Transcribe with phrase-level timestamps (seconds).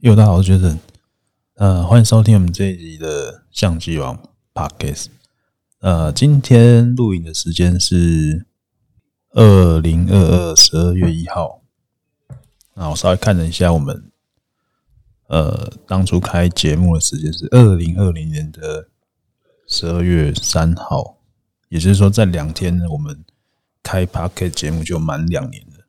[0.00, 0.78] 又大家好，我是 Jason，
[1.56, 4.18] 呃，欢迎收听我们这一集的相机王
[4.54, 5.08] Podcast。
[5.80, 8.46] 呃，今天录影的时间是
[9.32, 11.60] 二零二二十二月一号。
[12.72, 14.10] 那我稍微看了一下，我们
[15.26, 18.88] 呃当初开节目的时间是二零二零年的
[19.68, 21.18] 十二月三号，
[21.68, 23.22] 也就是说，在两天呢，我们
[23.82, 25.84] 开 Podcast 节目就满两年了。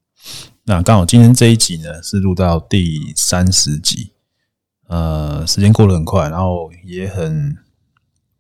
[0.72, 4.14] 那刚好今天这一集呢是录到第三十集，
[4.88, 7.58] 呃，时间过得很快，然后也很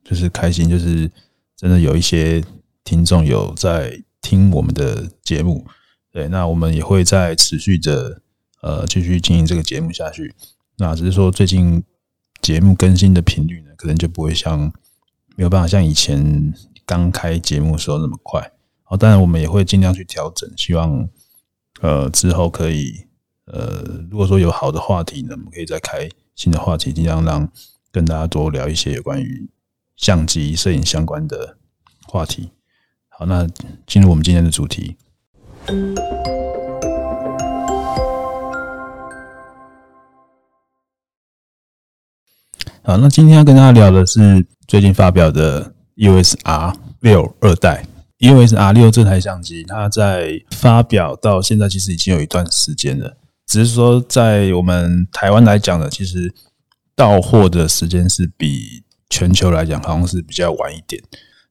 [0.01, 1.11] 就是开心，就是
[1.57, 2.41] 真的有一些
[2.85, 5.67] 听众有在听我们的节目，
[6.09, 8.21] 对，那我们也会在持续的
[8.61, 10.33] 呃继续经营这个节目下去。
[10.77, 11.83] 那只是说最近
[12.41, 14.71] 节目更新的频率呢，可能就不会像
[15.35, 16.53] 没有办法像以前
[16.85, 18.53] 刚开节目的时候那么快。
[18.83, 21.09] 好，当然我们也会尽量去调整，希望。
[21.81, 23.07] 呃，之后可以，
[23.45, 27.51] 呃，如果说有好的话题呢，我们可以再开新的话题，尽量让
[27.91, 29.49] 跟大家多聊一些有关于
[29.97, 31.57] 相机、摄影相关的
[32.05, 32.51] 话题。
[33.09, 33.47] 好，那
[33.87, 34.95] 进入我们今天的主题。
[42.83, 47.85] 好，那今天要跟大家聊的是最近发表的 USR 六二代。
[48.21, 56.31] 因为是 R 六这台相机，它在发表到现在其实已经有一段时间了，只是说在我们台湾来讲呢，其实
[56.95, 61.01] 到货的时间是比全球来讲好像是比较晚一点。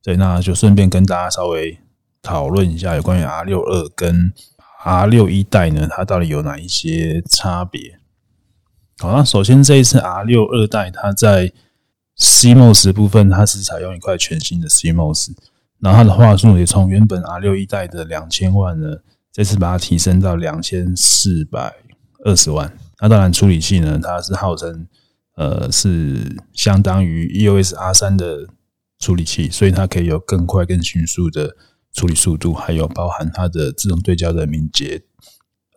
[0.00, 1.76] 对，那就顺便跟大家稍微
[2.22, 4.32] 讨论一下有关于 R 六二跟
[4.84, 7.98] R 六一代呢，它到底有哪一些差别？
[8.98, 11.52] 好，那首先这一次 R 六二代，它在
[12.16, 15.32] CMOS 部分，它是采用一块全新的 CMOS。
[15.80, 18.98] 然后它的话术也从原本 R 六一代的两千万呢，
[19.32, 21.74] 这次把它提升到两千四百
[22.24, 22.72] 二十万。
[23.00, 24.86] 那当然处理器呢，它是号称
[25.36, 28.46] 呃是相当于 EOS R 三的
[28.98, 31.56] 处理器，所以它可以有更快、更迅速的
[31.94, 35.02] 处理速度，还有包含它的自动对焦的敏捷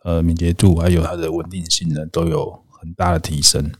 [0.02, 3.72] 呃敏捷度，还有它的稳定性呢，都有很大的提升。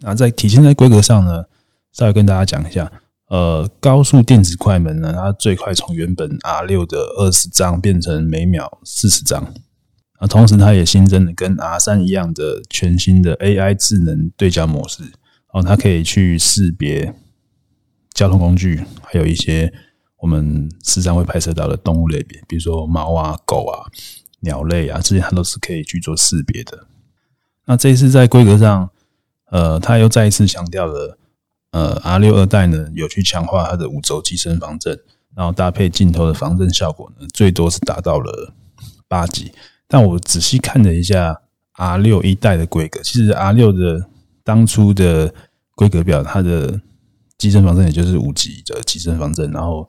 [0.00, 1.46] 那在体现在规格上呢，
[1.92, 2.92] 稍微跟大家讲一下。
[3.32, 9.42] 呃，高速电子快门呢，它最快从原本 R 六的二十张变成每秒四十张。
[10.18, 15.04] 啊，同时它也新增了跟 R 三一样的全新的 AI 智能对焦模式。
[15.54, 17.14] 哦，它可以去识别
[18.12, 19.72] 交通工具，还有一些
[20.18, 23.88] 我们时常会拍摄到的动物类别，比如说猫啊、狗啊、
[24.40, 26.86] 鸟类啊，这些它都是可以去做识别的。
[27.64, 28.90] 那这一次在规格上，
[29.50, 31.16] 呃，它又再一次强调了。
[31.72, 34.98] 呃，R 六二代呢，有去强化它的五轴机身防震，
[35.34, 38.52] 然后搭配镜头的防震效果呢，最多是达到了
[39.08, 39.52] 八级。
[39.88, 44.06] 但我仔细看了一下 R 六一代的规格，其实 R 六的
[44.44, 45.34] 当初的
[45.74, 46.80] 规格表，它的
[47.38, 49.88] 机身防震也就是五级的机身防震，然后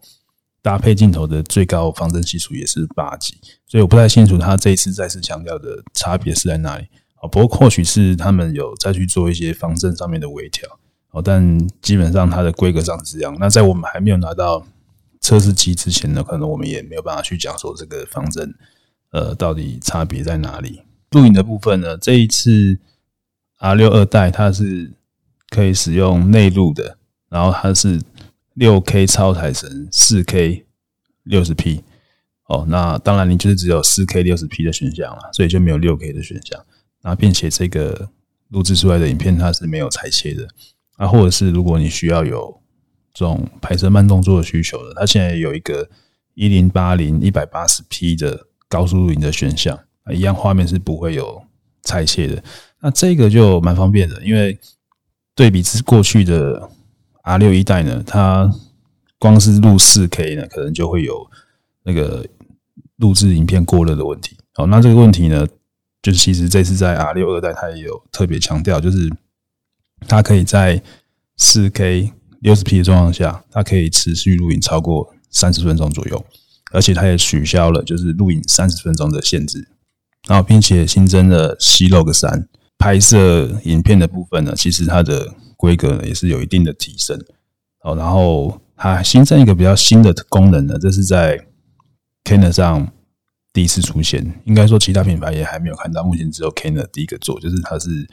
[0.61, 3.35] 搭配镜头的最高防震系数也是八级，
[3.67, 6.85] 所以我不太清楚它这一次再次强调的差别是在哪里。
[7.15, 10.79] 啊，不过或许是他们有再去做一些防震上面的微调。
[11.13, 13.37] 哦，但基本上它的规格上是这样。
[13.39, 14.65] 那在我们还没有拿到
[15.21, 18.51] 测试机之前呢，可能我们也没有办法去讲说这个防震，
[19.11, 20.81] 呃，到底差别在哪里。
[21.11, 22.79] 录影的部分呢，这一次
[23.59, 24.91] R 六二代它是
[25.49, 26.97] 可以使用内录的，
[27.29, 28.01] 然后它是
[28.55, 30.65] 六 K 超彩神，四 K
[31.21, 31.83] 六十 P。
[32.47, 36.59] 哦，那当然你就是只有四 K 六十 P 的选项了，所以就没有六 K 的选项。
[37.03, 38.09] 那并且这个
[38.49, 40.47] 录制出来的影片它是没有裁切的。
[41.03, 42.61] 啊，或者是如果你需要有
[43.13, 45.89] 这种拍摄慢动作的需求的，它现在有一个
[46.33, 49.77] 一零八零一百八十 P 的高速录影的选项，
[50.13, 51.43] 一样画面是不会有
[51.81, 52.41] 裁切的。
[52.79, 54.57] 那这个就蛮方便的，因为
[55.35, 56.69] 对比之过去的
[57.23, 58.49] R 六一代呢，它
[59.19, 61.29] 光是录四 K 呢，可能就会有
[61.83, 62.25] 那个
[62.95, 64.37] 录制影片过热的问题。
[64.53, 65.45] 好，那这个问题呢，
[66.01, 69.11] 就是其实这次在 R 六二代它也有特别强调，就是。
[70.05, 70.83] 它可以在
[71.37, 76.25] 四 K 六十 P 的状况下，它可以持续录影超过三十分钟左右，
[76.71, 79.67] 而且它也取消了就是录影三十分钟的限制，
[80.27, 82.47] 然后并且新增了 C-Log 三
[82.77, 87.19] 拍摄影片的部分呢，其实它的规格也是有一定的提升。
[87.83, 91.47] 哦，然后它新增一个比较新的功能呢，这是在
[92.23, 92.91] Canon 上
[93.51, 98.07] 第一次出现，应该说其他品牌也还没有看到，目前只有 Canon 第一个做，就是它是。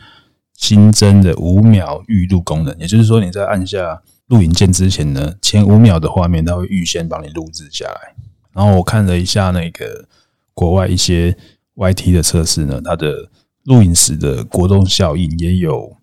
[0.60, 8.14] 新增的五秒预录功能，也就是说，你在按下录影键之前呢，前五秒的画面它会预先帮你录制下来。
[8.52, 10.06] 然后我看了一下那个
[10.52, 11.34] 国外一些
[11.76, 13.30] YT 的测试呢，它的
[13.64, 15.96] 录影时的果冻效应也有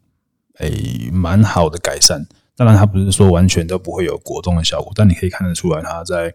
[0.57, 2.25] 诶蛮好的改善。
[2.55, 6.33] 当然，它不是说完全都不会有果冻的效果，但你可以看得出来，它在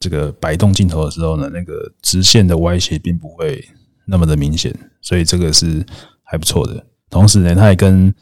[0.00, 3.64] 这个摆动镜头的时候呢，那个直线的歪斜并不会
[4.06, 5.86] 那么的明显，所以这个是
[6.24, 6.84] 还不错的。
[7.10, 8.14] 同时呢，它也跟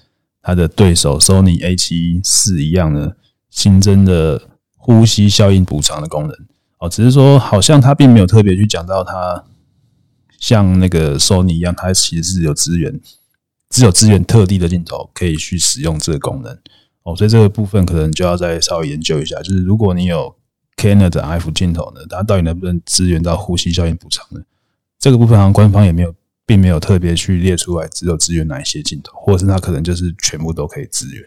[0.42, 3.12] 它的对手 Sony A7 IV 一样呢，
[3.50, 4.42] 新增的
[4.74, 6.34] 呼吸效应补偿的功能。
[6.78, 9.44] 哦，只是说好像它并没有特别去讲到它
[10.38, 13.00] 像那个 Sony 一样，它其实是有资源，
[13.68, 16.56] 只有资源特定的镜头可以去使用这个功能。
[17.02, 19.40] 哦，所以这个部分可能就要再稍微研究一下。
[19.42, 20.34] 就是如果你有
[20.76, 24.40] Canon 的 F 镜头呢，它到底能不能支援到呼吸效应补偿呢？
[24.98, 26.14] 这个部分好像官方也没有，
[26.48, 31.22] 并没有特别去列出来，只有支援哪一些镜头，或者是它可能就是全部都可以支援。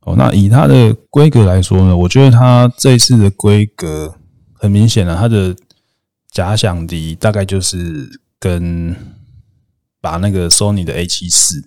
[0.00, 4.16] 哦，那以它的规格来说呢，我觉得它这一次的规格
[4.54, 5.54] 很明显了，它的
[6.30, 8.08] 假想敌大概就是
[8.40, 8.96] 跟
[10.00, 11.64] 把那个 Sony 的 A7 IV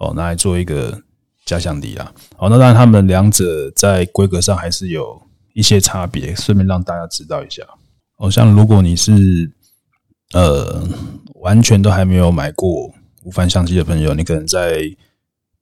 [0.00, 1.02] 哦拿来做一个。
[1.48, 5.18] 假想敌啦，好，那当然他们两者在规格上还是有
[5.54, 7.62] 一些差别，顺便让大家知道一下。
[8.18, 9.50] 哦，像如果你是
[10.34, 10.86] 呃
[11.40, 12.92] 完全都还没有买过
[13.22, 14.82] 无反相机的朋友，你可能在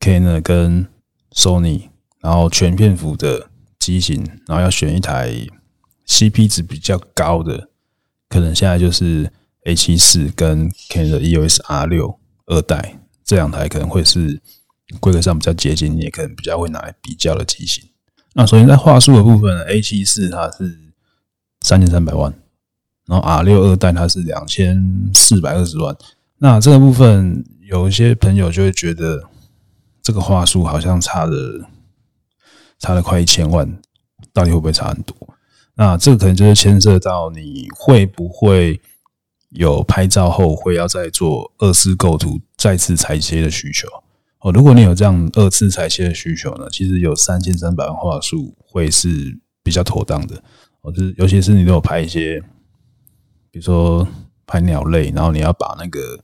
[0.00, 0.87] Canon 跟
[1.32, 1.88] Sony，
[2.20, 5.32] 然后全片幅的机型，然后要选一台
[6.06, 7.69] CP 值比较高的，
[8.28, 9.31] 可能现在就是
[9.64, 14.40] A7 四跟 Canon 的 EOS R6 二代这两台可能会是。
[15.00, 17.82] 规格上比较接近，也可能比较会拿来比较的机型。
[18.34, 20.78] 那首先在画素的部分，A 七四它是
[21.62, 22.32] 三千三百万，
[23.06, 25.97] 然后 R 六二代它是两千四百二十万。
[26.38, 29.23] 那这个部分有一些朋友就会觉得
[30.03, 31.69] 这个画素好像差了
[32.79, 33.79] 差了快一千万，
[34.32, 35.17] 到底会不会差很多？
[35.75, 38.81] 那这个可能就是牵涉到你会不会
[39.50, 43.87] 有拍照后会要再做二次构图、再次裁切的需求。
[44.41, 50.43] 哦，如果你有这样二次裁切的需求呢，其实有三千三百万画素会是比较妥当的。
[50.82, 52.43] 哦，就是尤其是你都有拍一些，
[53.56, 54.06] 比如说
[54.47, 56.20] 拍鸟类，然后你要把那个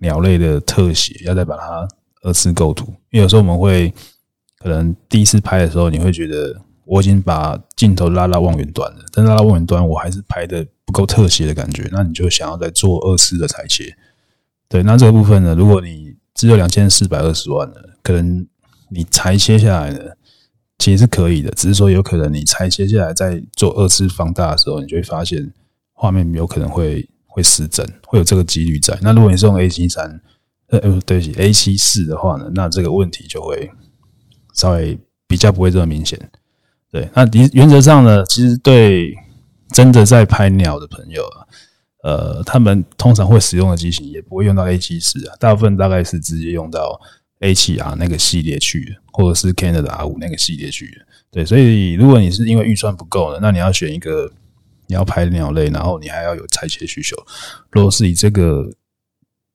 [0.00, 1.86] 鸟类的特写要再把它
[2.22, 3.94] 二次构图，因为有时候我们会
[4.58, 13.96] 可能第一次拍的时候，你会觉得我已经把镜头拉到望远端了，但拉到望远端我还是拍的不够特写的感觉，那你就想要再做二次的裁切。
[14.68, 18.44] 对，那这个部分呢，如果你只有两千四百二十万的，可能
[18.88, 20.00] 你裁切下来呢，
[20.78, 25.52] 其实是可以的，只是说有可能你裁切下来再做二次放大的时候，你就会发现
[25.94, 28.98] 画面有可能会会失真，会有这个几率在。
[29.00, 30.20] 那如果你是用 A 七三，
[30.68, 33.70] 呃，对不起，A 七四的话呢，那这个问题就会
[34.52, 36.18] 稍微比较不会这么明显。
[36.90, 39.14] 对，那原原则上呢，其实对
[39.70, 41.46] 真的在拍鸟的朋友啊。
[42.04, 47.00] 呃，他们通常会使用的机型也不会用到 A 七四啊，大部分大概是直接用到
[47.40, 51.00] A 七 R 那个系列去，或者是 Canon 的 R 五那个系列去。
[51.30, 54.30] 对，所以如果你是因为预算不够的，那你要选一个
[54.86, 57.16] 你要拍鸟类，然后你还要有裁切需求，
[57.70, 58.70] 如果是以这个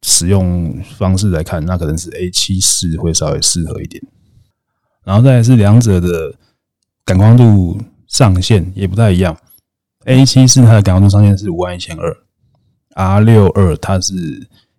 [0.02, 4.02] 使用方式来看，那可能是 A 七四会稍微适合一点。
[5.04, 6.36] 然后再来是两者的
[7.04, 9.38] 感光度上限也不太一样
[10.06, 12.18] ，A 七四它的感光度上限是五万一千二。
[12.96, 14.14] R 六二它是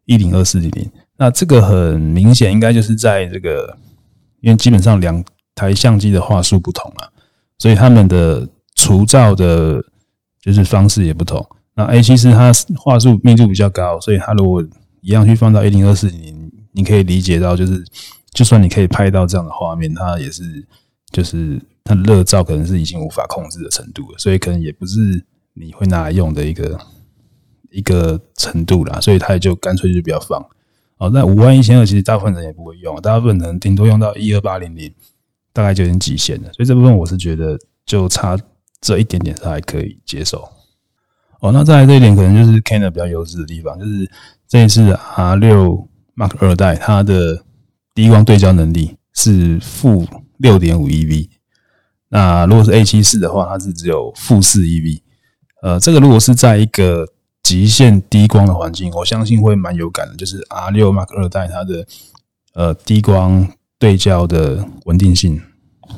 [0.05, 3.79] 一零二四零零，那这个很明显应该就是在这个，
[4.41, 5.25] 因为基本上两
[5.55, 7.13] 台相机的话术不同了，
[7.59, 9.83] 所以他们的除噪的，
[10.41, 11.45] 就是方式也不同。
[11.75, 14.63] 那 A 七四它画素密度比较高，所以它如果
[15.01, 17.85] 一样去放到一零二四零，你可以理解到，就是
[18.33, 20.43] 就算你可以拍到这样的画面，它也是
[21.11, 26.79] 就是它的热噪可能是已经无法控制的程度了，所以可能也不是你会拿来用的一个。
[27.73, 30.45] 一个程度啦，所以他也就干脆就不要放。
[30.97, 34.93] 哦，那五万一千二其实大部分人也不会用，大部分人顶多用到一二八零零，
[35.53, 36.53] 大概就已经极限了。
[36.53, 37.57] 所以这部分我是觉得
[37.87, 38.37] 就差
[38.81, 40.49] 这一点点是还可以接受。
[41.41, 44.11] 哦，那再来这一点可能就是 Canon 比较优势的地方，就是
[44.47, 47.43] 这一次 R 六 Mark 二代它的
[47.95, 50.07] 低光对焦能力是负
[50.37, 51.29] 六点五 EV，
[52.09, 55.01] 那如果是 A 七四的话，它是只有负四 EV。
[55.63, 57.07] 呃，这个如果是在一个
[57.43, 60.17] 极限低光的环境，我相信会蛮有感的。
[60.17, 61.87] 就是 R 六 Mark 二代它的
[62.55, 63.47] 呃低光
[63.79, 65.41] 对焦的稳定性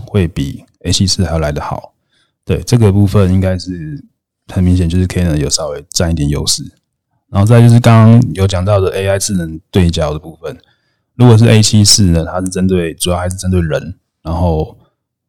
[0.07, 1.92] 会比 A 七四还要来得好。
[2.45, 4.05] 对，这个部分应该是
[4.49, 6.63] 很明显，就是 Canon 有稍微占一点优势。
[7.29, 10.57] 然后再就是刚刚有讲到的 AI 智能对焦的部分，
[11.15, 14.77] 如果是 A 七四呢，它是针对主要还是针对人，然后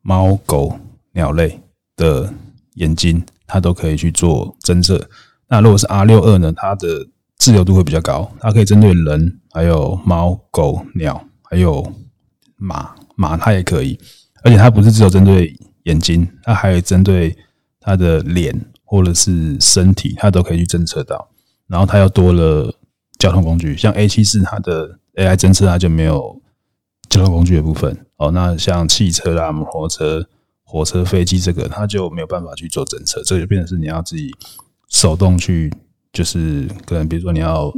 [0.02, 0.78] 猫狗
[1.14, 1.62] 鸟类
[1.96, 2.34] 的
[2.74, 5.10] 眼睛，它都可以去做侦测。
[5.48, 6.52] 那如果是 R 六二呢？
[6.52, 11.94] 它的自由度会比较高，它可以针对人，还有猫、狗、鸟，还有
[12.58, 13.98] 马，马它也可以，
[14.44, 17.38] 而且它不是只有针对眼睛，它还有针对
[17.80, 21.30] 它的脸或者是身体，它都可以去侦测到。
[21.68, 22.74] 然后它又多了
[23.18, 26.42] 交通工具，像 A 七四它的 AI 侦测它就没有
[27.10, 28.32] 交通工具的部分哦。
[28.32, 30.28] 那像汽车啦、摩托车、
[30.64, 34.32] 火车、飞机这个，它就没有办法去做侦测，这就变成是你要自己
[34.90, 35.72] 手动去。
[36.12, 37.74] 就是可能，比如说你要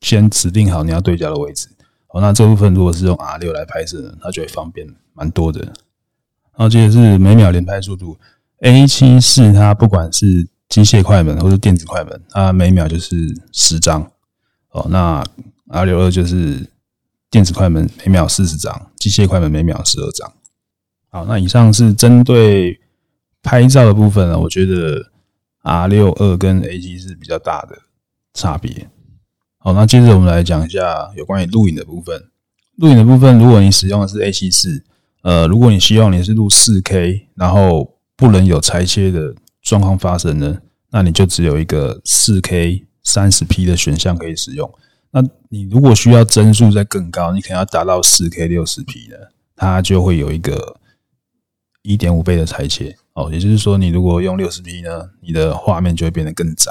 [0.00, 1.68] 先指定好你要对焦的位置，
[2.08, 5.72] 哦，那这部分如果是用 R 六来拍摄呢，它就会方便蛮多的。
[6.56, 8.16] 然后接着是每秒连拍速度
[8.60, 14.10] ，A 七四它不管是机械快门或者电子快门，它每秒就是十张，
[14.70, 15.24] 哦，那
[15.68, 16.66] R 六二就是
[17.30, 20.32] 电子快门每秒四十张，机械快门每秒十二张。
[21.10, 22.80] 好，那以上是针对
[23.42, 25.10] 拍照的部分呢，我觉得。
[25.66, 27.78] R 六二跟 A 七四比较大的
[28.34, 28.90] 差别。
[29.56, 32.22] 好，那接着我们来讲一下有关于录影的部分。
[32.76, 34.84] 录影的部分，如果你使用的是 A 七四，
[35.24, 40.58] 呃，如果你希望你是录四 K，然后不能有裁切的状况发生呢，
[40.90, 44.70] 那你就只有一个四 K 三十 P 的选项可以使用。
[45.10, 50.76] 那你如果需要帧数再更高，你可能要达到四 K 六十 P 的，它就会有一个
[51.80, 52.94] 一点五倍的裁切。
[53.14, 56.70] 哦，也就是说，你如果用六十 P 呢，你的画面就会变得更窄。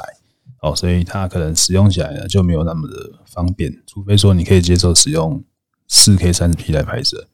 [0.62, 2.94] 哦，所以它可能使用起来呢就没有那么的
[3.26, 5.44] 方便，除非说你可以接受使用
[5.88, 7.28] 四 K 三十 P 来拍摄。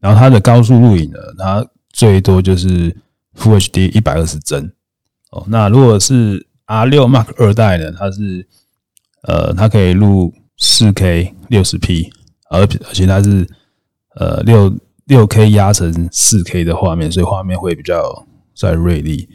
[0.00, 2.90] 然后它的高速录影呢，它最多就是
[3.36, 4.72] Full HD 一百二十帧。
[5.30, 8.46] 哦，那如果是 R 六 Mark 二代呢，它是
[9.22, 12.10] 呃，它可以录四 K 六十 P，
[12.50, 13.46] 而而且它是
[14.16, 18.26] 呃六六 K 压成四 K 的画面，所以画面会比较。
[18.52, 19.26] 在锐利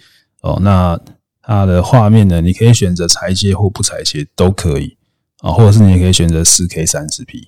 [0.41, 0.99] 哦，那
[1.41, 2.41] 它的画面呢？
[2.41, 4.95] 你可以选择裁切或不裁切都可以
[5.39, 7.47] 啊，或者是你也可以选择四 K 三十 P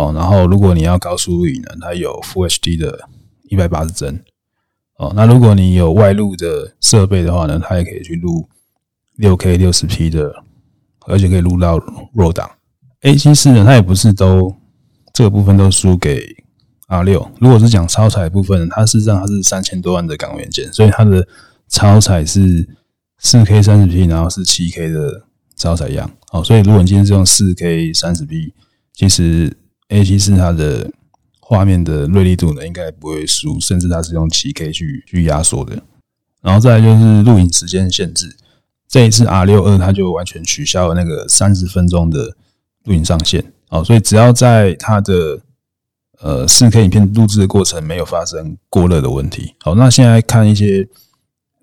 [0.00, 0.12] 哦。
[0.14, 3.08] 然后如果你要高速录影呢，它有 Full HD 的
[3.48, 4.22] 一百八十帧
[4.96, 5.12] 哦。
[5.14, 8.48] 那如果你有外录的设备的话呢，它也可以去录
[9.16, 10.32] 六 K 六十 P 的，
[11.06, 11.78] 而且可以录到
[12.14, 12.50] RAW 档。
[13.02, 14.54] A 七四呢，它也不是都
[15.12, 16.36] 这个部分都输给。
[16.92, 21.24] R 六，如果是讲超采部分，它事实上它是三千多万的感光元件，所以它的
[21.68, 22.68] 超采是
[23.18, 25.22] 四 K 三十 P，然后是七 K 的
[25.54, 26.10] 超裁样。
[26.32, 28.52] 哦，所以如果你今天是用四 K 三十 P，
[28.92, 29.56] 其实
[29.90, 30.90] A 七四它的
[31.38, 35.80] 画面的锐利度呢，应该不会输，甚至它是用七 K 去去压缩的。
[36.40, 38.34] 然后再来就是录影时间限制，
[38.88, 42.34] 这一次 R 六二它就完全取消了那个三十分钟的
[42.84, 43.44] 录影上限。
[43.68, 45.40] 哦，所以只要在它的
[46.20, 49.54] 呃，四 K 影片录制的过程没有发生过热的问题。
[49.60, 50.88] 好，那现在看一些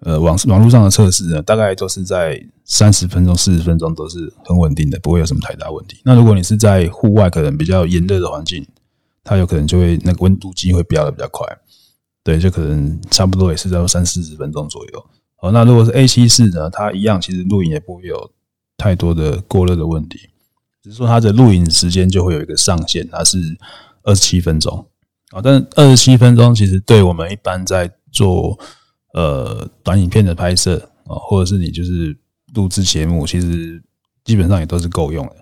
[0.01, 6.01] 呃网网络上的测试呢，大概都是在三十分钟、四十分钟都是很稳定的，不会有什么太大问题。
[6.03, 8.65] 那如果你是在户外，可能比较炎热的环境，
[9.23, 11.47] 它有可能就会那个温度计会飙的比较快。
[12.23, 15.05] 对，就可能差不多也是在三四十分钟左右。
[15.35, 18.31] 好，那如果是 A 七四呢，它一样，其实录影也不会有
[18.77, 20.19] 太多的过热的问题，
[20.83, 23.57] 只是说它的录影时间就会有一个上限，它是。
[24.03, 24.87] 二十七分钟
[25.31, 28.57] 啊，但二十七分钟其实对我们一般在做
[29.17, 32.15] 呃短影片的拍摄啊，或者是你就是
[32.53, 33.81] 录制节目，其实
[34.24, 35.36] 基本上也都是够用的。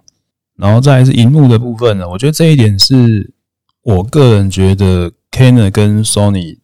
[0.56, 3.34] 然后再是荧幕的部分呢，我觉得这一点是
[3.82, 6.60] 我个人觉得 Canon 跟 Sony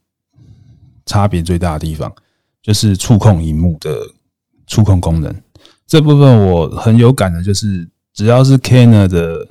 [1.05, 2.13] 差别最大的地方，
[2.63, 3.91] 就是触控荧幕的
[4.65, 5.35] 触控功能。
[5.85, 9.47] 这部分我很有感的，就是只要是 Canon 的。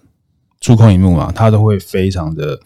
[0.62, 2.60] 触控荧幕嘛，它都会非常的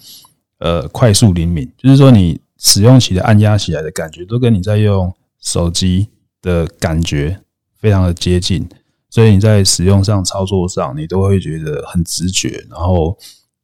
[0.59, 6.09] 呃快速灵敏，就是说你使用起来按压起来的感觉，都跟你在用手机
[6.41, 7.39] 的感觉
[7.79, 8.67] 非常的接近，
[9.11, 13.17] 所以你在使用上操作上，你都会觉得很直觉，然后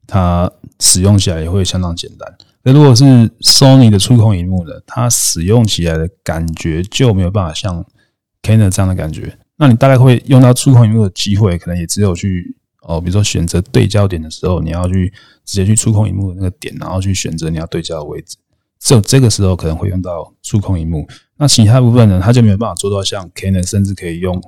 [0.05, 2.37] 它使用起来也会相当简单。
[2.61, 3.03] 那如果是
[3.39, 7.83] Sony 的触控荧幕呢，它使用起来的感觉就没有办法像
[8.43, 12.55] Canon 这样的感觉，那你大概会用到触控荧幕的机会，可能也只有去。
[12.83, 15.13] 哦，比如说选择对焦点的时候，你要去
[15.45, 18.37] 直接去触控荧幕的那个点，然后去选择你要对焦的位置。
[18.81, 21.07] 只有这个时候可能会用到触控荧幕。
[21.37, 24.41] 那其他部分呢，它就没有办法做到像 Canon 甚至可以用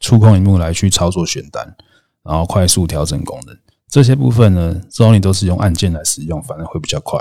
[0.00, 1.76] 触控荧幕来去操作选单，
[2.22, 3.56] 然后快速调整功能。
[3.88, 7.20] 这些部分呢，Sony 都是用按键来使用，反而会比较快。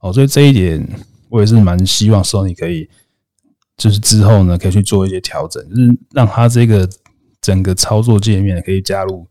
[0.00, 0.86] 哦，所以这一点
[1.28, 2.88] 我也是蛮希望 Sony 可以，
[3.76, 6.88] 就是之后呢可以去做一些调整，就是让它这个
[7.40, 9.26] 整个操作界面可以加入。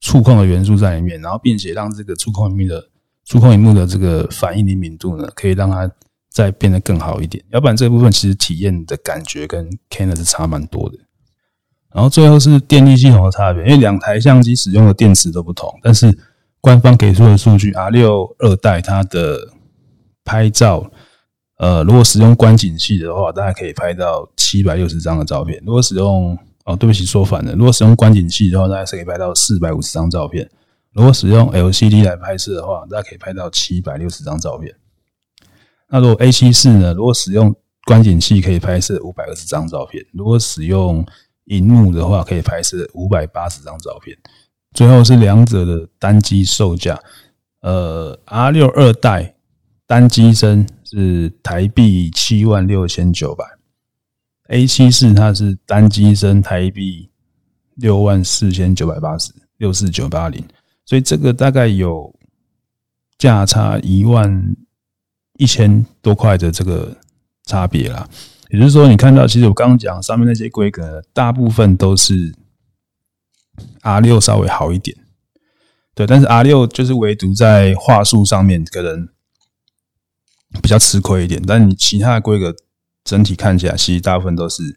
[0.00, 2.90] 触控的元素在里面，然后并且让这个触控荧幕的
[3.24, 5.90] 触控荧幕的这个反应灵敏度呢，可以让它
[6.34, 7.42] 再变得更好一点。
[7.52, 10.98] 要不然这部分其实体验的感觉跟 Canon 是差蛮多的。
[11.94, 16.12] 然后最后是电力系统的差别，因为两台相机使用的电池都不同，但是
[16.60, 19.52] 官方给出的数据，R 六二代它的
[20.24, 20.90] 拍照，
[21.58, 30.44] 呃，如果使用观景器的话，大概可以拍到七百六十张的照片；如果使用哦，对不起，说反了，如果使用观景器的话，大概是可以拍到四百五十张照片；
[30.94, 34.74] 如果使用 LCD 来拍摄的话，大概可以拍到七百六十张照片。
[35.94, 36.92] 那如果 A 七四呢？
[36.92, 41.06] 如果使用观景器可以拍摄五百二十张照片，如果使用
[41.44, 44.18] 荧幕的话，可以拍摄五百八十张照片。
[44.72, 46.98] 最后是两者的单机售价，
[47.60, 49.36] 呃，R 六二代
[49.86, 53.44] 单机身是台币七万六千九百
[54.48, 57.08] ，A 七四它是单机身台币
[57.76, 60.44] 六万四千九百八十六四九八零，
[60.84, 62.12] 所以这个大概有
[63.16, 64.56] 价差一万
[65.38, 66.96] 一千多块的这个
[67.44, 68.08] 差别啦。
[68.50, 72.34] 也就是说，你看到，其实我刚刚讲上面那些规格，大部分都是
[73.80, 74.96] R 六稍微好一点，
[75.94, 79.08] 对，但是 R 六就是唯独在话术上面可能
[80.62, 82.54] 比较吃亏一点，但你其他的规格
[83.02, 84.76] 整体看起来，其实大部分都是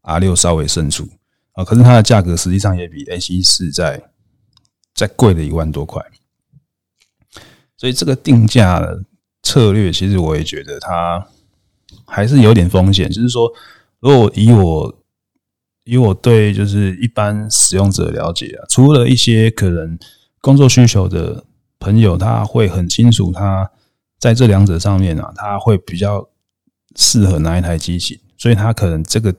[0.00, 1.08] R 六稍微胜出
[1.52, 1.62] 啊。
[1.62, 4.02] 可是它的价格实际上也比 A 七四在
[4.94, 6.02] 再贵了一万多块，
[7.76, 8.84] 所以这个定价
[9.42, 11.26] 策略，其实我也觉得它。
[12.06, 13.50] 还是有点风险，就是说，
[14.00, 14.94] 如果以我
[15.84, 19.98] 以我对就是一般使用者了解啊，除了一些可能
[20.40, 21.44] 工作需求的
[21.78, 23.70] 朋友，他会很清楚他
[24.18, 26.28] 在这两者上面啊，他会比较
[26.96, 29.34] 适合哪一台机型，所以他可能这个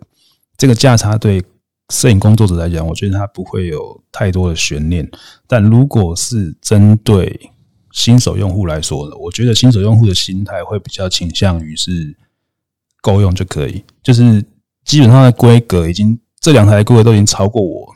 [0.57, 1.43] 这个价差对
[1.89, 5.07] 摄影工作者来讲，我觉得他不会有太多的悬念。
[5.47, 7.51] 但如果是针对
[7.93, 12.13] 新手用户来说呢，我觉得新手用户的心态会比较倾向于是。
[13.05, 14.41] 够用就可以，就是
[14.85, 17.93] 基本上的规格已经这两台规格都已经超过我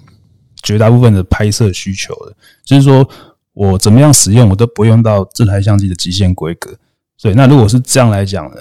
[0.62, 2.36] 绝大部分的拍摄需求了。
[2.66, 3.10] 就是说
[3.54, 6.78] 我怎么样使用，我都不用到这台相机的极限规格。
[7.16, 8.58] 所以，那如果是这样来讲呢，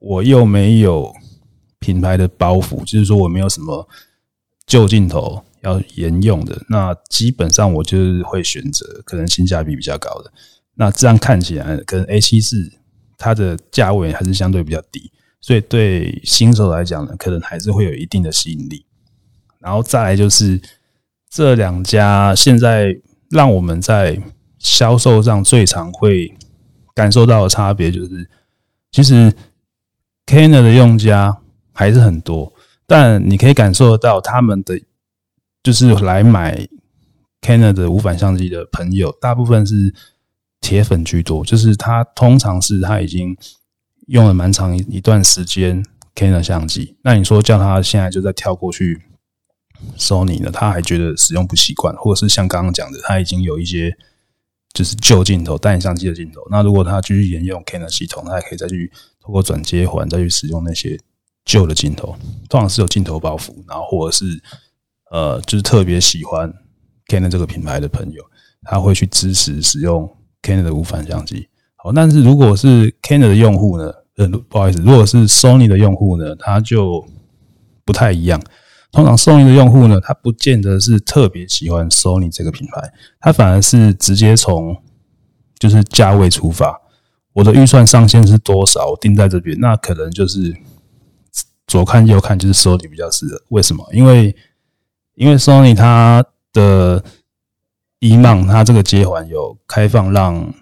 [0.00, 1.14] 我又没有
[1.78, 3.88] 品牌的包袱，就是说我没有什么
[4.66, 10.32] 旧镜头要沿用的，那基本上我就是会选择可能性价比比较高的。
[10.76, 12.70] 那这样看起来，可能 A 七四
[13.18, 15.10] 它的价位还是相对比较低。
[15.40, 18.84] 所以对新手来讲呢，可能还是会有一定的吸引力。
[19.58, 20.60] 然后再来就是
[21.30, 22.96] 这两家现在
[23.30, 24.20] 让我们在
[24.58, 26.34] 销售上最常会
[26.94, 28.28] 感受到的差别，就是
[28.90, 29.32] 其实
[30.26, 31.38] Canon 的用家
[31.72, 32.52] 还是很多，
[32.86, 34.80] 但你可以感受到他们的
[35.62, 36.66] 就是来买
[37.40, 39.94] Canon 的无反相机的朋友，大部分是
[40.66, 43.36] 铁粉居多，就是他通常是他已经。
[44.08, 49.02] 用了蛮长一一段时间 Canon 相机，那你说叫他现在就在跳过去
[49.98, 50.48] Sony 呢？
[50.52, 53.92] 他还觉得使用不习惯，或者是像刚刚讲的，他已经有一些
[54.72, 56.40] 就是旧镜头、单眼相机的镜头。
[56.52, 60.96] 那如果他继续沿用 Canon 系统，他还可以再去透过转接环再去使用那些
[61.44, 62.16] 旧的镜头，
[62.48, 64.40] 通常是有镜头包袱，然后或者是
[65.10, 66.48] 呃，就是特别喜欢
[67.08, 68.22] Canon 这个品牌的朋友，
[68.62, 70.08] 他会去支持使用
[70.46, 71.48] Canon 的无反相机。
[71.74, 73.92] 好但是如果是 Canon 的用户呢？
[74.16, 77.04] 呃，不好意思，如果是 Sony 的用户呢，他就
[77.84, 78.42] 不太一样。
[78.90, 84.74] 通常 Sony 的用户呢，他不见得是特别喜欢 Sony 这个品牌，他反而是直接从
[85.58, 86.80] 就是价位出发。
[87.34, 88.86] 我的预算上限是多少？
[88.86, 90.56] 我定在这边，那可能就是
[91.66, 93.42] 左看右看就是 Sony 比较适合。
[93.50, 93.86] 为什么？
[93.92, 94.34] 因为
[95.16, 97.04] 因为 Sony 它的
[97.98, 100.54] 伊曼它这个接环有开放让。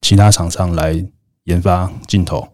[0.00, 1.04] 其他厂商来
[1.42, 2.50] 研发镜头，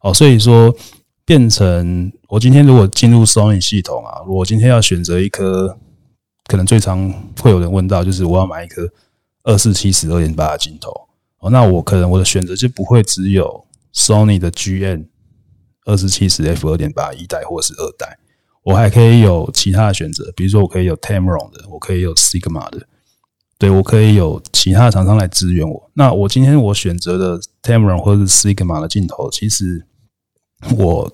[0.00, 0.74] 哦，所以说
[1.22, 5.78] 变成我今天如果进入 Sony 系统啊，我今天要选择一颗，
[6.46, 8.90] 可能最常会有人问到，就是我要买一颗
[9.42, 10.90] 二四七十二点八的镜头，
[11.40, 15.08] 哦，那我可能我的选择就不会只有 Sony 的 GM
[15.84, 18.18] 二四七十 F 二点八一代或是二代，
[18.62, 22.88] 我还可以有其他的选择，比如说我可以有 Tamron 的，我可以有 Sigma 的。
[23.62, 25.88] 对，我可以有其他厂商来支援我。
[25.94, 29.86] 那我今天我选择的 Tamron 或者 Sigma 的镜头，其实
[30.76, 31.08] 我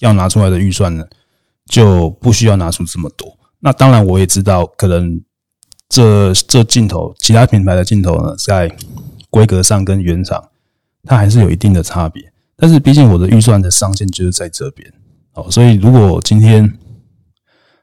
[0.00, 1.06] 要拿出来的预算呢，
[1.64, 3.34] 就不需要拿出这么多。
[3.60, 5.22] 那当然，我也知道，可能
[5.88, 8.70] 这这镜头其他品牌的镜头呢，在
[9.30, 10.50] 规格上跟原厂
[11.04, 12.30] 它还是有一定的差别。
[12.56, 14.92] 但是毕竟我的预算的上限就是在这边，
[15.32, 16.76] 哦，所以如果今天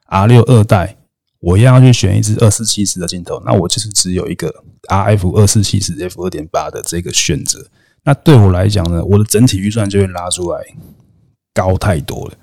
[0.05, 0.96] R 六二代。
[1.39, 7.67] 我一样要去选一支二四七十的镜头，那我就是只有一个 R F 二四七十 F 二点八的这个选择。
[8.03, 10.63] 那对我来讲呢，我的整体预算就会拉出来
[11.53, 12.33] 高太多了。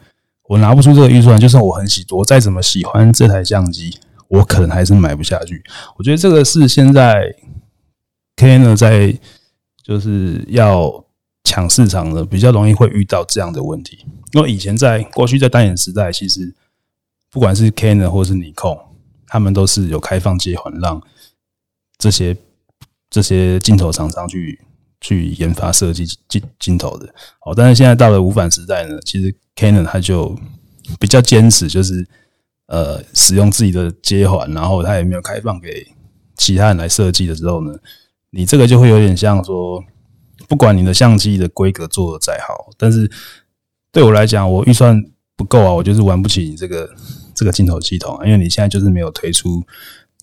[0.46, 5.64] 我拿不出这个预算，就算我很喜，我再怎么喜欢这台相机，我可能还是买不下去。
[5.96, 7.34] 我觉得这个是现在
[8.36, 9.18] Canon 在
[9.82, 11.04] 就是要
[11.44, 14.04] 抢市场的，比较容易会遇到这样的问题。
[14.32, 16.54] 因为以前在过去在单眼时代，其实
[17.30, 18.76] 不管是 Canon 或是尼康，
[19.34, 21.02] 他们都是有开放接环，让
[21.98, 22.36] 这些
[23.10, 24.60] 这些镜头厂商去。
[25.00, 27.06] 去研发设计镜镜头的，
[27.44, 30.34] 哦，但是现在到了无反时代呢，其实 Canon 它就
[30.98, 32.06] 比较坚持，就是
[32.68, 35.86] 呃使用自己的接环，然后它也没有开放给
[36.38, 37.76] 其他人来设计的时候呢，
[38.30, 39.84] 你这个就会有点像说，
[40.48, 43.10] 不管你的相机的规格做得再好，但是
[43.92, 45.04] 对我来讲，我预算
[45.36, 46.88] 不够啊，我就是玩不起你这个
[47.34, 49.62] 这个镜头系统，因为你现在就是没有推出，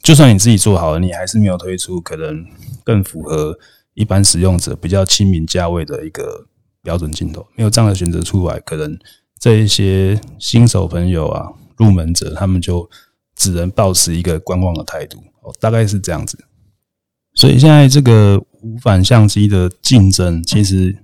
[0.02, 2.46] 就算你自己做好了，你还是没有推出可能
[2.84, 3.58] 更符合。
[3.94, 6.48] 一般使用者比较亲民价位的一个
[6.82, 8.98] 标准镜头，没有这样的选择出来，可能
[9.38, 12.90] 这一些新手朋友啊、入门者，他们就
[13.36, 16.40] 只能抱持一个观望的态度，哦，大概是这样子。
[17.36, 20.96] 所以现在这个无反相机的竞争其实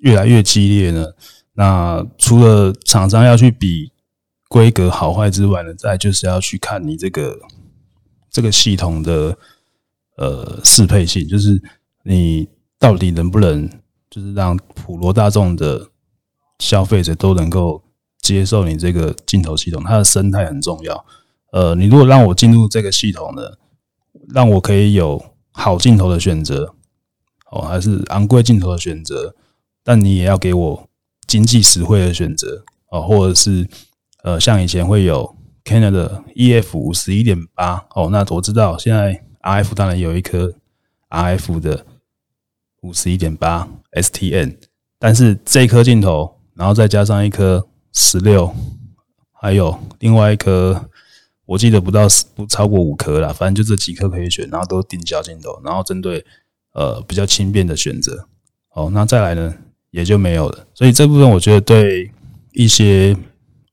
[0.00, 1.06] 越来越激烈呢。
[1.54, 3.91] 那除了厂商要去比
[4.52, 7.38] 规格好坏之外呢，再就是要去看你这个
[8.30, 9.36] 这个系统的
[10.16, 11.62] 呃适配性，就是。
[12.04, 12.48] 你
[12.80, 13.70] 到底能不能，
[14.10, 15.88] 就是让普罗大众的
[16.58, 17.80] 消费者都能够
[18.20, 19.80] 接受你这个镜头系统？
[19.84, 21.06] 它的生态很重要。
[21.52, 23.42] 呃，你如果让我进入这个系统呢，
[24.34, 26.74] 让我可以有好镜头的选择，
[27.52, 29.36] 哦，还是昂贵镜头的选择，
[29.84, 30.88] 但你也要给我
[31.28, 33.68] 经济实惠的选择，哦，或者是
[34.24, 40.54] 呃，像以前会有 Canon 的 EF 五十一点八，哦，那我知道现在 RF 当然有一颗
[41.10, 41.86] RF 的。
[42.82, 44.56] 五十一点八 STN，
[44.98, 48.52] 但是这颗镜头，然后再加上一颗十六，
[49.30, 50.90] 还有另外一颗，
[51.46, 56.26] 我记得不到不超过五颗啦，反正就这几颗可以选，然后都定焦镜头，然后针对
[56.72, 58.26] 呃比较轻便的选择，
[58.74, 59.54] 哦，那再来呢
[59.92, 60.66] 也就没有了。
[60.74, 62.10] 所以这部分我觉得对
[62.50, 63.16] 一些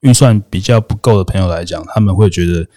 [0.02, 2.68] 预算比较不够的朋友来讲，他们会觉得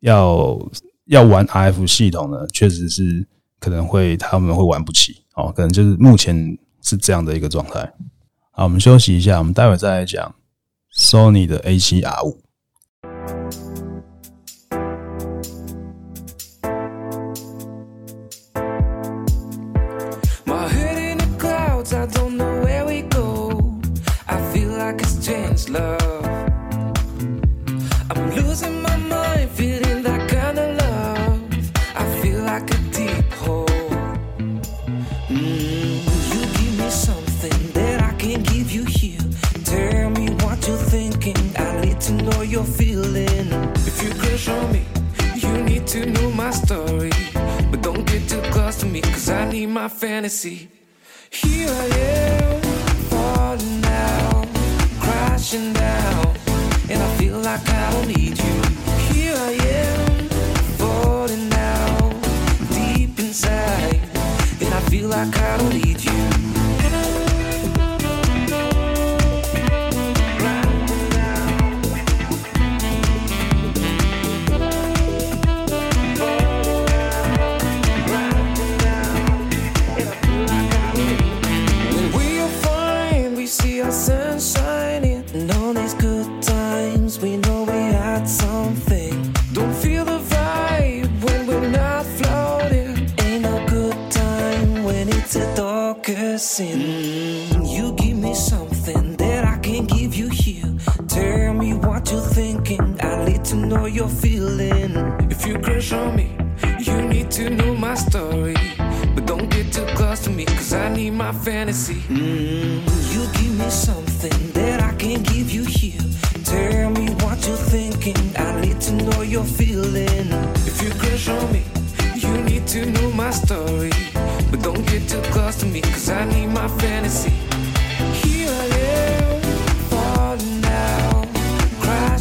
[0.00, 0.58] 要
[1.06, 3.26] 要玩 RF 系统呢，确实是
[3.60, 5.24] 可能会他们会玩不起。
[5.34, 7.92] 哦，可能就是目前是这样的一个状态。
[8.52, 10.34] 好，我们休息一下，我们待会再来讲
[10.96, 12.42] Sony 的 A7R 五。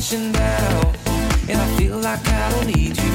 [0.06, 0.96] touching down,
[1.50, 3.12] and I feel like I don't need you.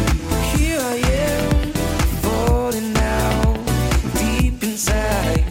[0.56, 1.72] Here I am,
[2.20, 3.54] falling now,
[4.14, 5.44] deep inside,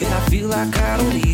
[0.00, 1.20] and I feel like I don't need.
[1.20, 1.25] you.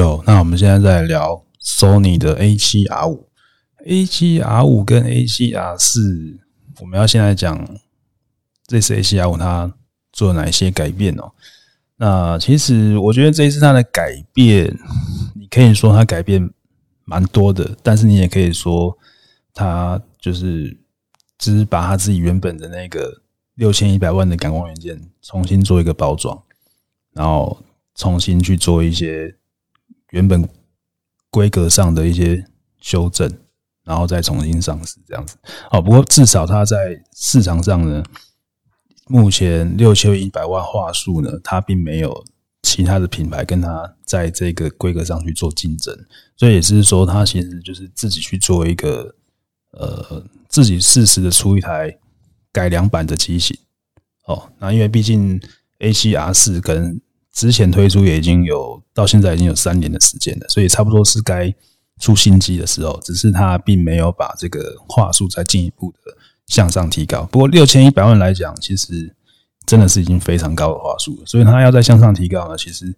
[0.00, 3.26] 有，那我们现在在聊 Sony 的 A7R5。
[3.86, 6.38] A7R5 跟 A7R4，
[6.80, 7.64] 我们要现在讲
[8.66, 9.72] 这次 A7R5 它
[10.12, 11.30] 做了哪一些改变哦？
[11.96, 14.76] 那其实我觉得这一次它的改变，
[15.36, 16.50] 你可以说它改变
[17.04, 18.98] 蛮多的，但是你也可以说
[19.52, 20.76] 它就是
[21.38, 23.22] 只是把它自己原本的那个
[23.54, 26.42] 六千一百万的感光元件重新做一个包装，
[27.12, 27.62] 然后
[27.94, 29.36] 重新去做一些
[30.14, 30.48] 原本
[31.28, 32.46] 规格上的一些
[32.80, 33.30] 修正，
[33.84, 35.36] 然后再重新上市这样子。
[35.68, 38.02] 好，不过至少它在市场上呢。
[39.06, 42.24] 目前六千一百万画素呢，它并没有
[42.62, 45.94] 其他的品牌跟它在这个规格上去做竞争，
[46.38, 49.14] 所以也是说，它其实就是自己去做一个
[49.72, 51.94] 呃，自己适时的出一台
[52.50, 53.54] 改良版的机型
[54.24, 54.50] 哦。
[54.58, 55.38] 那因为毕竟
[55.80, 56.98] A7R4 跟
[57.34, 61.54] 之前推出也已经有到现在已经有三年的时间了，所以差不多是该
[62.00, 65.98] 出新机的时候，只是它并没有把这个话术再进一步的。
[66.46, 69.16] 向上提高，不过六千一百万来讲，其实
[69.64, 72.94] 真的是已经非常高的话术了，所以它要再向上提高呢，其实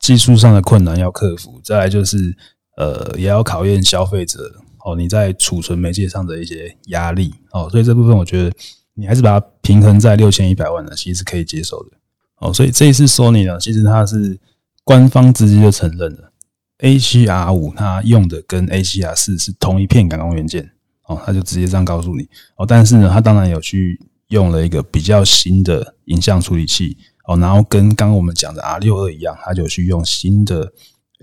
[0.00, 2.36] 技术上的困难要克服，再来就是
[2.76, 4.52] 呃，也要考验消费者
[4.84, 8.52] 哦，你在储存媒介上的一些压力哦，所以这部分我觉得
[8.94, 11.90] 你还是把它平衡在六千一百万呢，其实是可以接受的
[12.38, 12.52] 哦。
[12.52, 14.38] 所以这一次 Sony 呢，其实它是
[14.84, 16.32] 官方直接就承认了
[16.78, 20.70] A7R5 它用的跟 A7R4 是同一片感光元件。
[21.08, 23.98] 哦，他就直接这样告诉你哦，但是呢，他当然有去
[24.28, 30.70] 用了一个比较新的影像处理器哦，然后跟刚刚我们讲的 R 六二一样，他就去用新的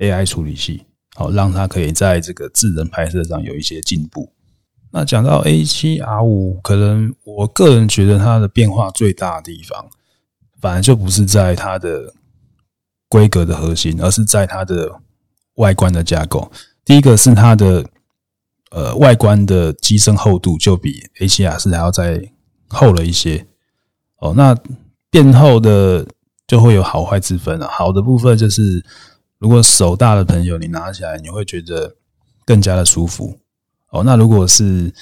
[0.02, 4.34] AI 处理器，好让它可以在这个智能拍摄上有一些进步。
[4.92, 9.88] 那讲到 A 七 R 五，可能我个人觉得它的变化最大的地方，
[10.66, 12.12] 反而就不是在它的
[13.08, 15.00] 规格的核心，而是在它的
[15.58, 16.52] 外观的架构。
[16.84, 17.86] 第一个是它的。
[18.72, 22.30] 呃，外观的机身厚度就比 A7R 四还要再
[22.68, 23.46] 厚了一些
[24.18, 24.34] 哦。
[24.36, 24.54] 那
[25.10, 26.06] 变厚的
[26.46, 27.70] 就会有好坏之分了。
[27.70, 28.84] 好的部分就是，
[29.38, 31.96] 如果手大的朋友，你拿起来你会觉得
[32.44, 33.40] 更加的舒服
[33.92, 34.04] 哦。
[34.04, 34.94] 那如果是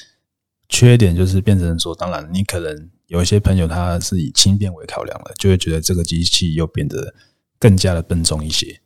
[0.70, 7.14] 缺点，就是变成说，当然你可能有一些朋友他是以轻便为考量的，就会觉得这个机器又变得
[7.60, 8.80] 更加的笨重一些。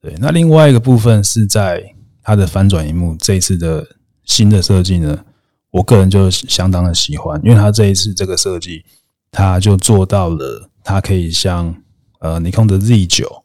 [0.00, 3.86] 对，那另外一个部分是在它的翻转荧幕这一次的。
[4.28, 5.24] 新的设计呢，
[5.70, 8.84] 我个人就相当的喜欢，因为它这一次这个设计，
[9.30, 11.74] 它就做到了，它可以像
[12.20, 13.42] 呃尼康的 Z 九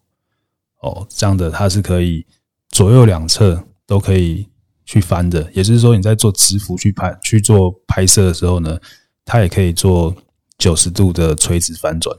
[0.82, 2.26] 哦这样的，它是可以
[2.68, 4.50] 左右两侧都可以
[4.84, 8.78] 去翻的，也就是说你在做直幅去拍去做拍摄的时候呢，
[9.26, 10.16] 它也可以做
[10.58, 12.16] 九十度的垂直翻转，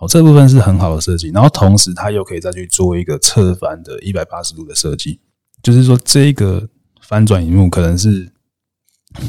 [0.00, 5.20] 哦这部分是很好的设计，然后同时它又可以再去做一个侧翻的一百八十度的设计，
[5.62, 6.68] 就是说这个。
[7.04, 8.30] 翻转荧幕可能是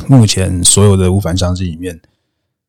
[0.08, 2.00] 目前所有的无反相机里面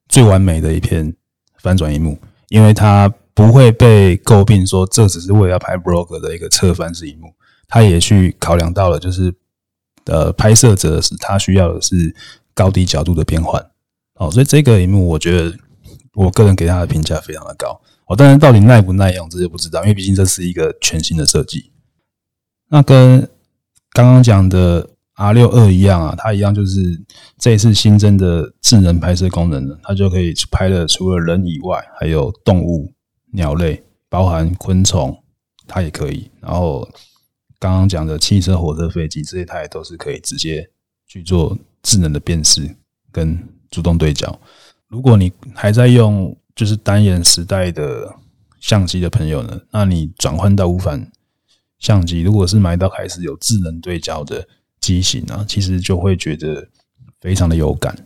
[0.08, 1.14] 最完美的一片
[1.58, 7.32] 翻转荧幕，因为它不会被诟病说这只是为了要拍 vlog 的一个侧翻式荧幕，
[7.68, 9.32] 它也去考量到了，就是
[10.06, 12.12] 呃拍摄者是他需要的是
[12.54, 13.64] 高低角度的变换，
[14.16, 15.56] 哦，所以这个萤幕我觉得
[16.14, 21.70] 我个人给它的评价非常的高，哦，当然到底耐不耐用这就不知道，因为毕竟这是一个全新的设计，
[22.68, 23.28] 那跟
[23.92, 24.90] 刚刚讲的。
[25.16, 27.00] R 六二一样啊，它一样就是
[27.38, 32.92] 这一次新增的智能拍摄功能呢，它就可以拍的除了人以外，还有动物、
[33.30, 35.16] 鸟类，包含昆虫，
[35.68, 36.28] 它也可以。
[36.40, 36.82] 然后
[37.60, 40.68] 刚刚讲的汽车、火车、飞机这些，它也都是可以直接
[41.06, 42.74] 去做智能的辨识
[43.12, 43.38] 跟
[43.74, 44.38] 主动对焦。
[44.88, 48.14] 如果你还在用就是单眼时代的
[48.60, 51.10] 相机的朋友呢，那你转换到无反
[51.78, 54.46] 相机，如果是买到开始有智能对焦的。
[54.80, 56.68] 机型啊，其实就会觉得
[57.18, 57.96] 非常的有感。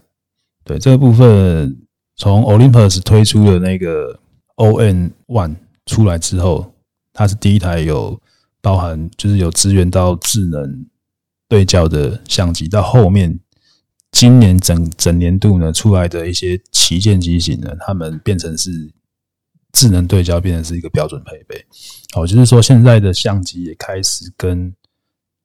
[0.62, 1.76] 对这个部分，
[2.14, 4.20] 从 Olympus 推出的那个
[4.54, 6.72] ON One 出来之后，
[7.12, 8.22] 它是第一台有
[8.60, 10.86] 包含就是有支援到智能
[11.48, 12.68] 对焦的相机。
[12.68, 13.40] 到后面
[14.12, 18.70] 今年整整年度呢出来的一些旗舰机型呢，它们变成是
[19.72, 21.64] 智能对焦，变成是一个标准配备。
[22.14, 24.74] 哦，就是说现在的相机也开始跟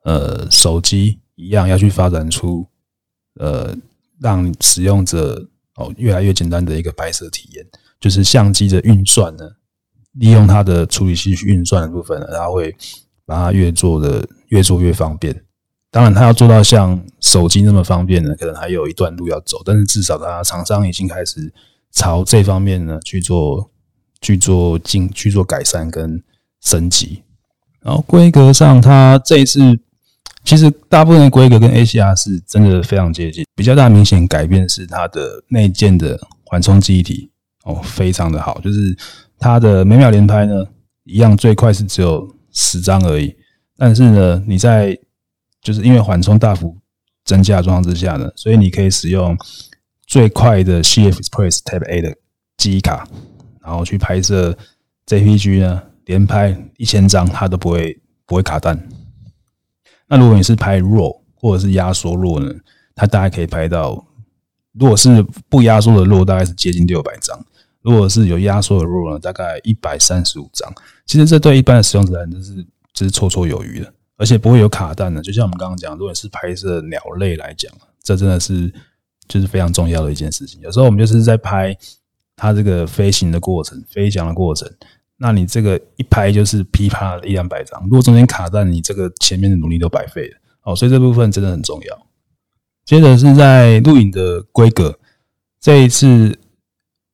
[0.04, 1.20] 呃手机。
[1.36, 2.64] 一样要去发展出，
[3.40, 3.76] 呃，
[4.20, 7.66] 让使用者哦越来越简单的一个拍摄体验，
[8.00, 9.44] 就是相机的运算呢，
[10.12, 12.74] 利用它的处理器去运算的部分呢，它会
[13.26, 15.44] 把它越做的越做越方便。
[15.94, 21.54] 当然，它要做到像手机那么方便呢，可能还有一段路要走，但是至少它厂商已经开始
[21.92, 23.70] 朝这方面呢去做
[24.20, 26.20] 去做进去做改善跟
[26.62, 27.22] 升级。
[27.80, 29.60] 然后规格上，它这一次
[30.44, 37.30] 其实大部分的规格跟 ACR 是真的非常接近，比较大明显改变是它的内建的缓冲记忆体
[37.66, 38.98] 哦，非常的好，就是
[39.38, 40.66] 它的每秒连拍呢，
[41.04, 43.36] 一样最快是只有十张而已，
[43.78, 44.98] 但是呢，你在
[45.64, 46.78] 就是因为缓冲大幅
[47.26, 49.36] 增加状况之下呢，所以你可以使用
[50.06, 52.16] 最快的 CF Express Type A 的
[52.58, 53.08] 记忆卡，
[53.62, 54.56] 然后去拍摄
[55.08, 55.84] JPG 呢。
[56.06, 58.78] 连拍一千张，它都不会不会卡弹。
[60.06, 62.54] 那如果你是拍 RAW 或者是压缩 RAW 呢，
[62.94, 64.06] 它大概可以拍到，
[64.74, 67.40] 如果是不压缩的 RAW，大概是接近六百张；
[67.82, 70.70] 如果是有压缩的 RAW 呢，大概一百三十五张。
[71.06, 75.22] 其实这对一般的使用者来讲，就是就是绰绰有余的，而且不会有卡弹的。
[75.22, 77.72] 就像我们刚刚讲，如果是拍摄鸟类来讲，
[78.02, 78.72] 这真的是
[79.28, 80.60] 就是非常重要的一件事情。
[80.62, 81.76] 有时候我们就是在拍
[82.36, 84.70] 它这个飞行的过程、飞翔的过程。
[85.18, 90.76] 那你这个一拍就是噼啪一两百张，如果中间卡弹，你这个前面的努力都白费了哦。
[90.76, 92.08] 所以这部分真的很重要。
[92.84, 95.00] 接着是在录影的规格，
[95.62, 96.38] 这一次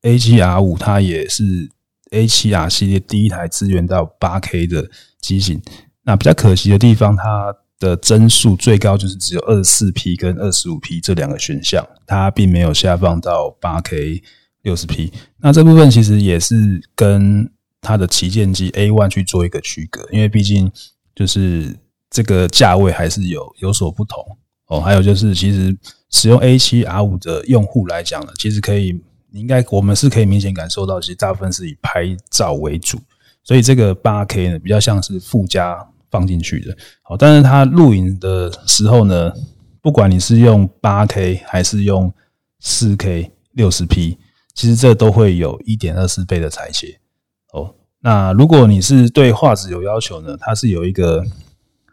[0.02, 1.70] A7R5 它也是
[2.10, 4.90] A7R 系列第一台支援到 8K 的
[5.22, 5.62] 机型。
[6.10, 14.24] 那比较可惜的地方，它的帧数最高就是只有二十四 P 跟二十五 P 这两个选项，它并没有下放到 8K
[14.64, 15.14] 六十 P。
[15.38, 17.48] 那这部分其实也是跟
[17.80, 20.72] 它的旗舰机 A One 去做一个区隔，因为毕竟
[21.16, 21.78] 就是
[22.10, 24.82] 这个价位还是有有所不同哦。
[24.82, 25.78] 还有就是，其实
[26.10, 29.00] 使用 A7R5 的用户来讲呢，其实可以，
[29.32, 33.00] 应该我们是可以明显感受到，其实大部分是以拍照为主，
[33.44, 35.78] 所以这个 8K 呢比较像是附加
[36.12, 36.76] 放进去的。
[37.02, 39.32] 好，但是它录影的时候呢，
[39.82, 42.14] 不管你是用 8K 还是用
[42.62, 44.18] 4K 60P，
[44.54, 47.00] 其实这都会有1.24倍的裁切。
[47.54, 51.24] 哦，那如果你是对画质有要求呢，它是有一个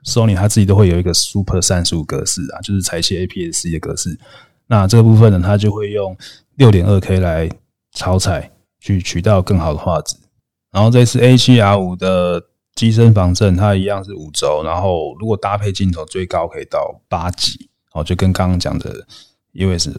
[0.05, 4.19] Sony 它自己都会有一个 Super 三十五格式啊，就是裁切 APS-C 的格式。
[4.67, 6.17] 那这个部分呢，它就会用
[6.57, 7.49] 六点二 K 来
[7.93, 8.51] 超裁，
[8.81, 10.17] 去取到更好的画质。
[10.73, 12.43] 然后这次 A7R5 的
[12.77, 19.07] 机身防震，它一样是五轴，然后如果搭配镜头，最高可以到八级，哦，就跟刚刚讲的
[19.55, 19.91] EOS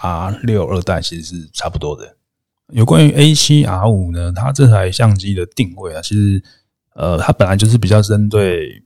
[0.00, 2.16] R 六二代其实是差不多的。
[2.68, 6.42] 有关于 A7R5 呢，它这台相机的定位啊，其实
[6.94, 8.82] 呃，它本来就是比较针对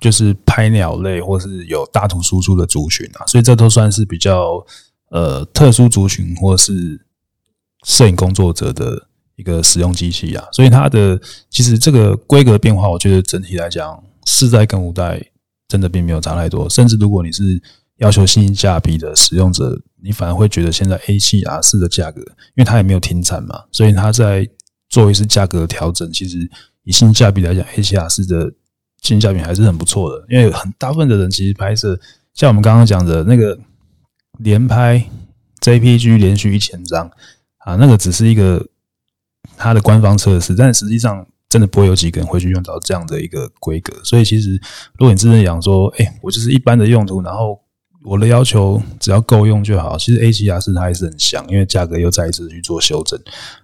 [0.00, 4.64] 就是拍鸟类或是有大图输出的族群啊，所以这都算是比较
[5.10, 7.06] 呃特殊族群或是
[7.84, 9.06] 摄影工作者的
[9.40, 15.20] 一个使用机器啊，所以它的其实这个规格变化，我觉得整体来讲，四代跟五代
[15.66, 17.60] 真的并没有差太多，甚至如果你是
[17.96, 19.80] 要求性价比的使用者。
[20.02, 24.48] 你反而会觉得现在 A7R4 的价格，因为它也没有停产嘛，所以它在
[24.88, 26.10] 做一次价格调整。
[26.10, 26.50] 其实
[26.84, 28.50] 以性价比来讲，A7R4 的
[29.02, 30.24] 性价比还是很不错的。
[30.30, 32.00] 因为很大部分的人其实拍摄，
[32.32, 33.58] 像我们刚刚讲的那个
[34.38, 35.04] 连拍
[35.60, 37.06] JPG 连续一千张
[37.58, 38.66] 啊，那个只是一个
[39.56, 43.92] 它的官方测试，但实际上真的不会有几个人会去用到这样的一个规格。
[44.04, 44.52] 所以其实
[44.98, 47.60] 如果你真的想说，哎，我就是一般的用途，然后
[48.04, 49.98] 我的要求只要够用就好。
[49.98, 53.20] 其实 A7R4 它还是很香，因为价格又再一次去做修正。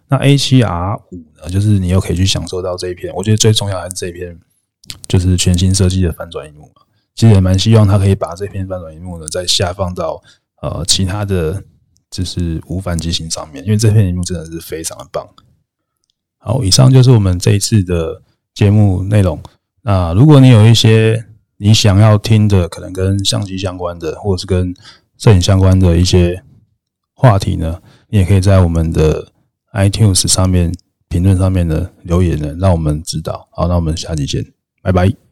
[0.08, 1.00] 那 A7R5
[1.42, 3.14] 呢，就是你又可以去享受到这一片。
[3.14, 4.38] 我觉得最重要还是这一片，
[5.08, 6.70] 就是全新设计的翻转荧幕。
[7.14, 10.22] 其实也蛮希望它可以把这片翻转荧幕呢，再下放到
[10.60, 11.62] 呃其他的
[12.10, 15.26] 就是无反机型上面，因为这片荧幕真的是非常的棒。
[16.38, 18.22] 好，以上就是我们这一次的
[18.54, 19.40] 节目内容。
[19.82, 24.74] 那如果你有一些你想要听的，可能跟相机相关的，或者是跟
[25.18, 26.42] 摄影相关的一些
[27.14, 29.28] 话题呢，你也可以在我们的
[29.72, 30.72] iTunes 上面
[31.08, 33.48] 评论上面的留言呢，让我们知道。
[33.52, 34.44] 好，那我们下期见，
[34.82, 35.25] 拜拜。